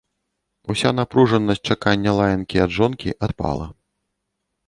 [0.73, 3.67] Уся напружанасць чакання лаянкі ад жонкі адпала.